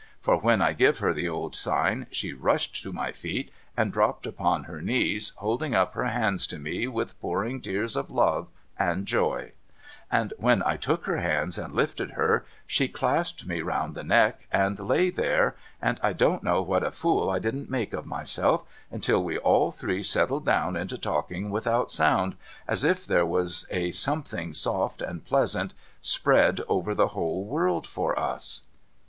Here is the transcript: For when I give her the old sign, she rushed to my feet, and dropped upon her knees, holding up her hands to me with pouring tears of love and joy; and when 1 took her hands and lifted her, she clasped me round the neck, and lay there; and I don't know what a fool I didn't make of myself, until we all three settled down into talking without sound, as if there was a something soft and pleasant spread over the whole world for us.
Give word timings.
For 0.19 0.35
when 0.37 0.63
I 0.63 0.73
give 0.73 0.97
her 0.97 1.13
the 1.13 1.29
old 1.29 1.53
sign, 1.55 2.07
she 2.09 2.33
rushed 2.33 2.81
to 2.81 2.91
my 2.91 3.11
feet, 3.11 3.51
and 3.77 3.93
dropped 3.93 4.25
upon 4.25 4.63
her 4.63 4.81
knees, 4.81 5.31
holding 5.35 5.75
up 5.75 5.93
her 5.93 6.05
hands 6.07 6.47
to 6.47 6.57
me 6.57 6.87
with 6.87 7.21
pouring 7.21 7.61
tears 7.61 7.95
of 7.95 8.09
love 8.09 8.47
and 8.79 9.05
joy; 9.05 9.51
and 10.11 10.33
when 10.39 10.61
1 10.61 10.79
took 10.79 11.05
her 11.05 11.17
hands 11.17 11.59
and 11.59 11.75
lifted 11.75 12.13
her, 12.17 12.43
she 12.65 12.87
clasped 12.87 13.45
me 13.45 13.61
round 13.61 13.93
the 13.93 14.03
neck, 14.03 14.47
and 14.51 14.79
lay 14.79 15.11
there; 15.11 15.55
and 15.79 15.99
I 16.01 16.13
don't 16.13 16.41
know 16.41 16.63
what 16.63 16.83
a 16.83 16.89
fool 16.89 17.29
I 17.29 17.37
didn't 17.37 17.69
make 17.69 17.93
of 17.93 18.07
myself, 18.07 18.63
until 18.89 19.23
we 19.23 19.37
all 19.37 19.69
three 19.71 20.01
settled 20.01 20.45
down 20.47 20.75
into 20.75 20.97
talking 20.97 21.51
without 21.51 21.91
sound, 21.91 22.35
as 22.67 22.83
if 22.83 23.05
there 23.05 23.23
was 23.27 23.67
a 23.69 23.91
something 23.91 24.51
soft 24.55 25.03
and 25.03 25.23
pleasant 25.23 25.75
spread 26.01 26.59
over 26.67 26.95
the 26.95 27.09
whole 27.09 27.43
world 27.45 27.85
for 27.85 28.17
us. 28.17 28.63